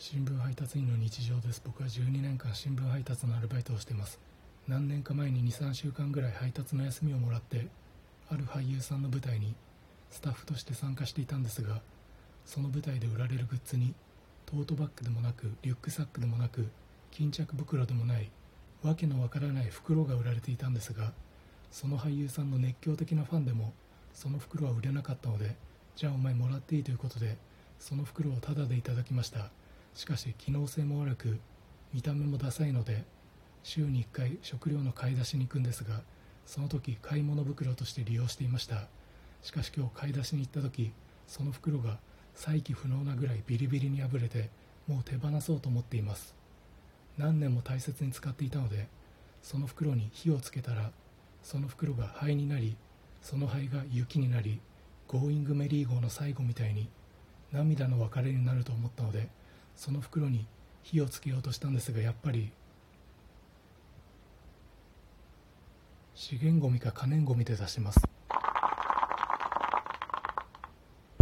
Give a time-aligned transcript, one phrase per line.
[0.00, 1.60] 新聞配達員の日常です。
[1.66, 4.20] 僕は12年間新聞配達のアルバイトをしてます。
[4.68, 7.66] 何年か前に23週間ぐらい配達の休みをもらって
[8.30, 9.56] ある俳優さんの舞台に
[10.12, 11.80] スタッフとして参加していたんですが
[12.46, 13.92] その舞台で売られるグッズに
[14.46, 16.68] トートバッグでもなくリュックサックでもなく
[17.10, 18.30] 巾着袋でもない
[18.84, 21.10] わけのわからない袋が売られていたんですが
[21.72, 23.72] その俳優さんの熱狂的なファンでも
[24.14, 25.56] その袋は売れなかったので
[25.96, 27.36] じゃあお前もらっていいということで
[27.80, 29.50] その袋をタダでいただきました。
[29.98, 31.40] しかし機能性も悪く
[31.92, 33.02] 見た目もダサいので
[33.64, 36.02] 週に1回食料の買い出しに行くんですが
[36.46, 38.86] その時買い物袋として利用していました。
[39.42, 40.92] しかし今日買い出しに行った時
[41.26, 41.98] その袋が
[42.36, 44.50] 再起不能なぐらいビリビリに破れて
[44.86, 46.32] もう手放そうと思っています。
[47.16, 48.86] 何年も大切に使っていたので
[49.42, 50.92] その袋に火をつけたら
[51.42, 52.76] その袋が灰になり
[53.20, 54.60] その灰が雪になり
[55.08, 56.88] ゴーイングメリー号の最後みたいに
[57.50, 59.36] 涙の別れになると思ったので
[59.78, 60.44] その袋に
[60.82, 62.50] 火をつけようとしたんですがやっぱり
[66.16, 68.00] 資源ごみか可燃ごみで出します。